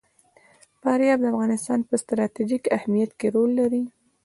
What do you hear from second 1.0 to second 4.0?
د افغانستان په ستراتیژیک اهمیت کې رول لري.